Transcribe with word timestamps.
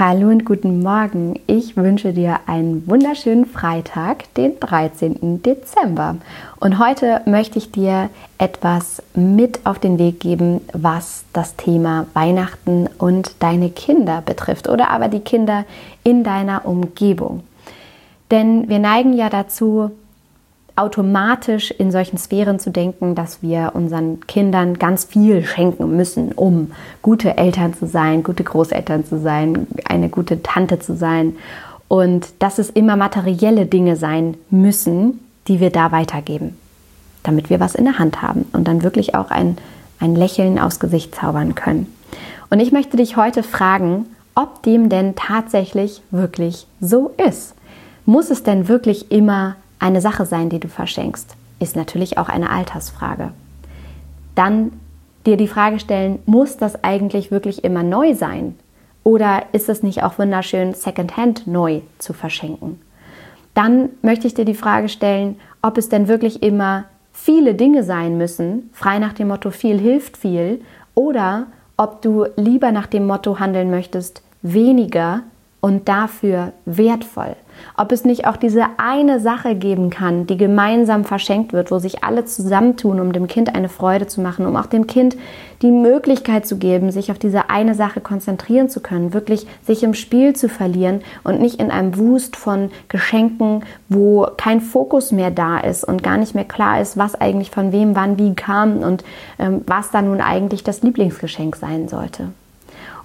Hallo 0.00 0.28
und 0.28 0.44
guten 0.44 0.80
Morgen. 0.80 1.40
Ich 1.48 1.76
wünsche 1.76 2.12
dir 2.12 2.38
einen 2.46 2.86
wunderschönen 2.86 3.46
Freitag, 3.46 4.32
den 4.34 4.60
13. 4.60 5.42
Dezember. 5.42 6.18
Und 6.60 6.78
heute 6.78 7.20
möchte 7.26 7.58
ich 7.58 7.72
dir 7.72 8.08
etwas 8.38 9.02
mit 9.16 9.66
auf 9.66 9.80
den 9.80 9.98
Weg 9.98 10.20
geben, 10.20 10.60
was 10.72 11.24
das 11.32 11.56
Thema 11.56 12.06
Weihnachten 12.14 12.88
und 12.98 13.42
deine 13.42 13.70
Kinder 13.70 14.22
betrifft 14.24 14.68
oder 14.68 14.90
aber 14.90 15.08
die 15.08 15.18
Kinder 15.18 15.64
in 16.04 16.22
deiner 16.22 16.64
Umgebung. 16.64 17.42
Denn 18.30 18.68
wir 18.68 18.78
neigen 18.78 19.14
ja 19.14 19.28
dazu, 19.28 19.90
automatisch 20.78 21.72
in 21.72 21.90
solchen 21.90 22.18
Sphären 22.18 22.60
zu 22.60 22.70
denken, 22.70 23.14
dass 23.14 23.42
wir 23.42 23.72
unseren 23.74 24.20
Kindern 24.26 24.78
ganz 24.78 25.04
viel 25.04 25.44
schenken 25.44 25.96
müssen, 25.96 26.32
um 26.32 26.70
gute 27.02 27.36
Eltern 27.36 27.74
zu 27.74 27.86
sein, 27.86 28.22
gute 28.22 28.44
Großeltern 28.44 29.04
zu 29.04 29.18
sein, 29.18 29.66
eine 29.88 30.08
gute 30.08 30.42
Tante 30.42 30.78
zu 30.78 30.96
sein. 30.96 31.36
Und 31.88 32.28
dass 32.38 32.58
es 32.58 32.70
immer 32.70 32.96
materielle 32.96 33.66
Dinge 33.66 33.96
sein 33.96 34.36
müssen, 34.50 35.18
die 35.48 35.58
wir 35.58 35.70
da 35.70 35.90
weitergeben, 35.90 36.56
damit 37.24 37.50
wir 37.50 37.58
was 37.58 37.74
in 37.74 37.84
der 37.84 37.98
Hand 37.98 38.22
haben 38.22 38.46
und 38.52 38.68
dann 38.68 38.82
wirklich 38.82 39.16
auch 39.16 39.30
ein, 39.30 39.56
ein 39.98 40.14
Lächeln 40.14 40.60
aufs 40.60 40.78
Gesicht 40.78 41.14
zaubern 41.14 41.56
können. 41.56 41.92
Und 42.50 42.60
ich 42.60 42.70
möchte 42.70 42.96
dich 42.96 43.16
heute 43.16 43.42
fragen, 43.42 44.06
ob 44.36 44.62
dem 44.62 44.88
denn 44.88 45.16
tatsächlich 45.16 46.02
wirklich 46.12 46.66
so 46.80 47.10
ist. 47.26 47.54
Muss 48.06 48.30
es 48.30 48.44
denn 48.44 48.68
wirklich 48.68 49.10
immer 49.10 49.56
eine 49.78 50.00
Sache 50.00 50.26
sein, 50.26 50.48
die 50.48 50.60
du 50.60 50.68
verschenkst, 50.68 51.36
ist 51.60 51.76
natürlich 51.76 52.18
auch 52.18 52.28
eine 52.28 52.50
Altersfrage. 52.50 53.32
Dann 54.34 54.72
dir 55.26 55.36
die 55.36 55.48
Frage 55.48 55.78
stellen, 55.78 56.20
muss 56.26 56.56
das 56.56 56.82
eigentlich 56.84 57.30
wirklich 57.30 57.64
immer 57.64 57.82
neu 57.82 58.14
sein? 58.14 58.56
Oder 59.04 59.44
ist 59.52 59.68
es 59.68 59.82
nicht 59.82 60.02
auch 60.02 60.18
wunderschön, 60.18 60.74
Secondhand 60.74 61.46
neu 61.46 61.80
zu 61.98 62.12
verschenken? 62.12 62.80
Dann 63.54 63.90
möchte 64.02 64.26
ich 64.26 64.34
dir 64.34 64.44
die 64.44 64.54
Frage 64.54 64.88
stellen, 64.88 65.38
ob 65.62 65.78
es 65.78 65.88
denn 65.88 66.08
wirklich 66.08 66.42
immer 66.42 66.84
viele 67.12 67.54
Dinge 67.54 67.82
sein 67.82 68.16
müssen, 68.16 68.70
frei 68.72 68.98
nach 68.98 69.12
dem 69.12 69.28
Motto 69.28 69.50
viel 69.50 69.78
hilft 69.78 70.16
viel, 70.16 70.60
oder 70.94 71.46
ob 71.76 72.02
du 72.02 72.26
lieber 72.36 72.72
nach 72.72 72.86
dem 72.86 73.06
Motto 73.06 73.38
handeln 73.38 73.70
möchtest, 73.70 74.22
weniger 74.42 75.22
und 75.60 75.88
dafür 75.88 76.52
wertvoll. 76.66 77.34
Ob 77.76 77.90
es 77.90 78.04
nicht 78.04 78.26
auch 78.26 78.36
diese 78.36 78.64
eine 78.76 79.18
Sache 79.18 79.56
geben 79.56 79.90
kann, 79.90 80.28
die 80.28 80.36
gemeinsam 80.36 81.04
verschenkt 81.04 81.52
wird, 81.52 81.72
wo 81.72 81.80
sich 81.80 82.04
alle 82.04 82.24
zusammentun, 82.24 83.00
um 83.00 83.12
dem 83.12 83.26
Kind 83.26 83.52
eine 83.52 83.68
Freude 83.68 84.06
zu 84.06 84.20
machen, 84.20 84.46
um 84.46 84.56
auch 84.56 84.66
dem 84.66 84.86
Kind 84.86 85.16
die 85.62 85.72
Möglichkeit 85.72 86.46
zu 86.46 86.58
geben, 86.58 86.92
sich 86.92 87.10
auf 87.10 87.18
diese 87.18 87.50
eine 87.50 87.74
Sache 87.74 88.00
konzentrieren 88.00 88.68
zu 88.68 88.78
können, 88.78 89.12
wirklich 89.12 89.48
sich 89.66 89.82
im 89.82 89.94
Spiel 89.94 90.36
zu 90.36 90.48
verlieren 90.48 91.00
und 91.24 91.40
nicht 91.40 91.58
in 91.58 91.72
einem 91.72 91.96
Wust 91.96 92.36
von 92.36 92.70
Geschenken, 92.88 93.64
wo 93.88 94.28
kein 94.36 94.60
Fokus 94.60 95.10
mehr 95.10 95.32
da 95.32 95.58
ist 95.58 95.82
und 95.82 96.04
gar 96.04 96.18
nicht 96.18 96.36
mehr 96.36 96.44
klar 96.44 96.80
ist, 96.80 96.96
was 96.96 97.16
eigentlich 97.16 97.50
von 97.50 97.72
wem 97.72 97.96
wann 97.96 98.18
wie 98.18 98.34
kam 98.34 98.78
und 98.78 99.02
ähm, 99.40 99.62
was 99.66 99.90
da 99.90 100.02
nun 100.02 100.20
eigentlich 100.20 100.62
das 100.62 100.82
Lieblingsgeschenk 100.82 101.56
sein 101.56 101.88
sollte. 101.88 102.28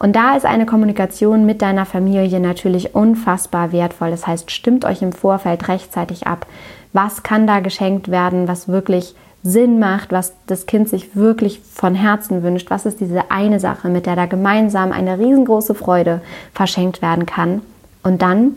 Und 0.00 0.16
da 0.16 0.34
ist 0.34 0.46
eine 0.46 0.64
Kommunikation 0.64 1.44
mit 1.44 1.60
deiner 1.60 1.84
Familie 1.84 2.40
natürlich 2.40 2.94
unfassbar 2.94 3.70
wertvoll. 3.70 4.10
Das 4.10 4.26
heißt, 4.26 4.50
stimmt 4.50 4.86
euch 4.86 5.02
im 5.02 5.12
Vorfeld 5.12 5.68
rechtzeitig 5.68 6.26
ab. 6.26 6.46
Was 6.94 7.22
kann 7.22 7.46
da 7.46 7.60
geschenkt 7.60 8.10
werden, 8.10 8.48
was 8.48 8.66
wirklich 8.66 9.14
Sinn 9.42 9.78
macht, 9.78 10.10
was 10.10 10.32
das 10.46 10.64
Kind 10.64 10.88
sich 10.88 11.14
wirklich 11.16 11.60
von 11.60 11.94
Herzen 11.94 12.42
wünscht? 12.42 12.70
Was 12.70 12.86
ist 12.86 13.00
diese 13.00 13.30
eine 13.30 13.60
Sache, 13.60 13.90
mit 13.90 14.06
der 14.06 14.16
da 14.16 14.24
gemeinsam 14.24 14.90
eine 14.90 15.18
riesengroße 15.18 15.74
Freude 15.74 16.22
verschenkt 16.54 17.02
werden 17.02 17.26
kann? 17.26 17.60
Und 18.02 18.22
dann 18.22 18.56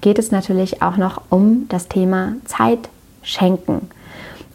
geht 0.00 0.18
es 0.18 0.32
natürlich 0.32 0.82
auch 0.82 0.96
noch 0.96 1.22
um 1.30 1.66
das 1.68 1.86
Thema 1.86 2.32
Zeit 2.46 2.88
schenken. 3.22 3.90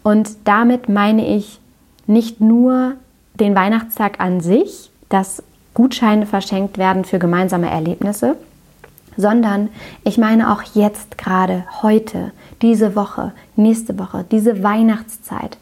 Und 0.04 0.30
damit 0.44 0.90
meine 0.90 1.26
ich 1.26 1.62
nicht 2.08 2.42
nur 2.42 2.96
den 3.36 3.56
Weihnachtstag 3.56 4.20
an 4.20 4.42
sich, 4.42 4.92
das 5.08 5.44
Gutscheine 5.80 6.26
verschenkt 6.26 6.78
werden 6.78 7.06
für 7.06 7.20
gemeinsame 7.20 7.70
Erlebnisse, 7.70 8.36
sondern 9.16 9.70
ich 10.04 10.18
meine 10.18 10.52
auch 10.52 10.62
jetzt 10.74 11.18
gerade, 11.18 11.64
heute, 11.82 12.34
diese 12.62 12.98
Woche, 12.98 13.32
nächste 13.56 13.98
Woche, 13.98 14.26
diese 14.30 14.62
Weihnachtszeit, 14.62 15.58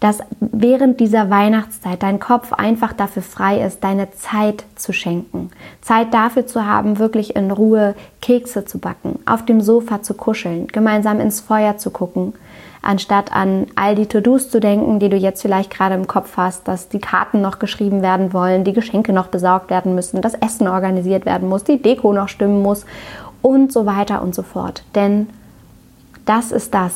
dass 0.00 0.20
während 0.40 1.00
dieser 1.00 1.28
Weihnachtszeit 1.28 2.02
dein 2.02 2.20
Kopf 2.20 2.52
einfach 2.52 2.92
dafür 2.92 3.22
frei 3.22 3.60
ist, 3.64 3.82
deine 3.82 4.10
Zeit 4.12 4.64
zu 4.76 4.92
schenken. 4.92 5.50
Zeit 5.80 6.14
dafür 6.14 6.46
zu 6.46 6.66
haben, 6.66 6.98
wirklich 6.98 7.34
in 7.34 7.50
Ruhe 7.50 7.94
Kekse 8.20 8.64
zu 8.64 8.78
backen, 8.78 9.18
auf 9.26 9.44
dem 9.44 9.60
Sofa 9.60 10.02
zu 10.02 10.14
kuscheln, 10.14 10.68
gemeinsam 10.68 11.20
ins 11.20 11.40
Feuer 11.40 11.78
zu 11.78 11.90
gucken, 11.90 12.34
anstatt 12.80 13.32
an 13.32 13.66
all 13.74 13.96
die 13.96 14.06
To-Dos 14.06 14.50
zu 14.50 14.60
denken, 14.60 15.00
die 15.00 15.08
du 15.08 15.16
jetzt 15.16 15.42
vielleicht 15.42 15.70
gerade 15.70 15.96
im 15.96 16.06
Kopf 16.06 16.36
hast, 16.36 16.68
dass 16.68 16.88
die 16.88 17.00
Karten 17.00 17.40
noch 17.40 17.58
geschrieben 17.58 18.02
werden 18.02 18.32
wollen, 18.32 18.62
die 18.62 18.72
Geschenke 18.72 19.12
noch 19.12 19.26
besorgt 19.26 19.68
werden 19.68 19.94
müssen, 19.96 20.22
das 20.22 20.34
Essen 20.34 20.68
organisiert 20.68 21.26
werden 21.26 21.48
muss, 21.48 21.64
die 21.64 21.82
Deko 21.82 22.12
noch 22.12 22.28
stimmen 22.28 22.62
muss 22.62 22.86
und 23.42 23.72
so 23.72 23.84
weiter 23.84 24.22
und 24.22 24.34
so 24.34 24.42
fort. 24.42 24.84
Denn 24.94 25.28
das 26.24 26.52
ist 26.52 26.74
das, 26.74 26.92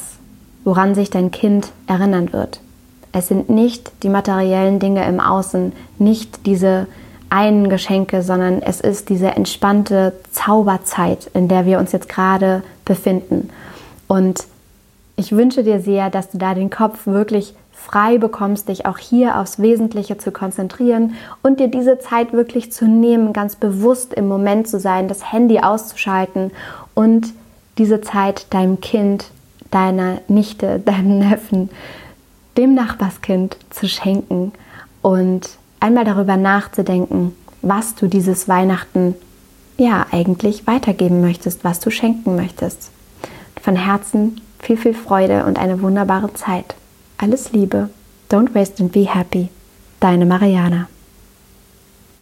woran 0.62 0.94
sich 0.94 1.10
dein 1.10 1.30
Kind 1.32 1.72
erinnern 1.86 2.32
wird. 2.32 2.60
Es 3.12 3.28
sind 3.28 3.50
nicht 3.50 3.92
die 4.02 4.08
materiellen 4.08 4.78
Dinge 4.78 5.06
im 5.06 5.20
Außen, 5.20 5.72
nicht 5.98 6.46
diese 6.46 6.86
einen 7.28 7.70
Geschenke, 7.70 8.22
sondern 8.22 8.60
es 8.60 8.80
ist 8.80 9.08
diese 9.08 9.28
entspannte 9.28 10.12
Zauberzeit, 10.30 11.30
in 11.32 11.48
der 11.48 11.64
wir 11.64 11.78
uns 11.78 11.92
jetzt 11.92 12.08
gerade 12.08 12.62
befinden. 12.84 13.48
Und 14.06 14.44
ich 15.16 15.32
wünsche 15.32 15.64
dir 15.64 15.80
sehr, 15.80 16.10
dass 16.10 16.30
du 16.30 16.38
da 16.38 16.54
den 16.54 16.70
Kopf 16.70 17.06
wirklich 17.06 17.54
frei 17.72 18.18
bekommst, 18.18 18.68
dich 18.68 18.86
auch 18.86 18.98
hier 18.98 19.38
aufs 19.38 19.60
Wesentliche 19.60 20.16
zu 20.16 20.30
konzentrieren 20.30 21.14
und 21.42 21.58
dir 21.58 21.68
diese 21.68 21.98
Zeit 21.98 22.32
wirklich 22.32 22.72
zu 22.72 22.86
nehmen, 22.86 23.32
ganz 23.32 23.56
bewusst 23.56 24.14
im 24.14 24.28
Moment 24.28 24.68
zu 24.68 24.78
sein, 24.78 25.08
das 25.08 25.32
Handy 25.32 25.58
auszuschalten 25.58 26.52
und 26.94 27.28
diese 27.78 28.00
Zeit 28.00 28.46
deinem 28.50 28.80
Kind, 28.80 29.26
deiner 29.70 30.18
Nichte, 30.28 30.78
deinem 30.84 31.18
Neffen, 31.18 31.70
dem 32.56 32.74
Nachbarskind 32.74 33.56
zu 33.70 33.88
schenken 33.88 34.52
und 35.00 35.50
einmal 35.80 36.04
darüber 36.04 36.36
nachzudenken, 36.36 37.34
was 37.62 37.94
du 37.94 38.06
dieses 38.08 38.48
Weihnachten 38.48 39.14
ja 39.78 40.06
eigentlich 40.10 40.66
weitergeben 40.66 41.20
möchtest, 41.20 41.64
was 41.64 41.80
du 41.80 41.90
schenken 41.90 42.36
möchtest. 42.36 42.90
Von 43.60 43.76
Herzen 43.76 44.40
viel, 44.58 44.76
viel 44.76 44.94
Freude 44.94 45.44
und 45.44 45.58
eine 45.58 45.82
wunderbare 45.82 46.32
Zeit. 46.34 46.74
Alles 47.18 47.52
Liebe. 47.52 47.90
Don't 48.30 48.54
waste 48.54 48.82
and 48.82 48.92
be 48.92 49.12
happy. 49.12 49.48
Deine 50.00 50.26
Mariana. 50.26 50.88